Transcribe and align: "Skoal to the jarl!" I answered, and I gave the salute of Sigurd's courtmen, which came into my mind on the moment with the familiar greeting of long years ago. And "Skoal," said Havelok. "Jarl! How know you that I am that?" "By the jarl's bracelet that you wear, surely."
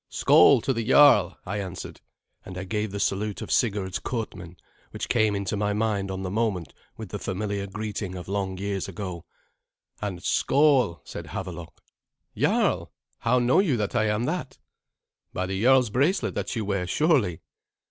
"Skoal 0.09 0.61
to 0.61 0.73
the 0.73 0.83
jarl!" 0.83 1.37
I 1.45 1.57
answered, 1.59 2.01
and 2.43 2.57
I 2.57 2.63
gave 2.63 2.89
the 2.89 2.99
salute 2.99 3.43
of 3.43 3.51
Sigurd's 3.51 3.99
courtmen, 3.99 4.57
which 4.89 5.07
came 5.07 5.35
into 5.35 5.55
my 5.55 5.73
mind 5.73 6.09
on 6.09 6.23
the 6.23 6.31
moment 6.31 6.73
with 6.97 7.09
the 7.09 7.19
familiar 7.19 7.67
greeting 7.67 8.15
of 8.15 8.27
long 8.27 8.57
years 8.57 8.87
ago. 8.87 9.25
And 10.01 10.23
"Skoal," 10.23 11.01
said 11.03 11.27
Havelok. 11.27 11.83
"Jarl! 12.35 12.91
How 13.19 13.37
know 13.37 13.59
you 13.59 13.77
that 13.77 13.95
I 13.95 14.05
am 14.07 14.23
that?" 14.23 14.57
"By 15.33 15.45
the 15.45 15.61
jarl's 15.61 15.91
bracelet 15.91 16.33
that 16.33 16.55
you 16.55 16.65
wear, 16.65 16.87
surely." 16.87 17.41